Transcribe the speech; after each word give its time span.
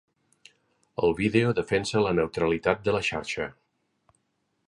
El 1.07 1.13
vídeo 1.19 1.51
defensa 1.59 2.01
la 2.05 2.15
neutralitat 2.21 2.83
de 2.87 2.95
la 2.97 3.05
xarxa. 3.09 3.49